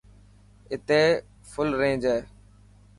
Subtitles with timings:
[0.73, 1.01] اتي
[1.51, 2.19] فل رينج هي.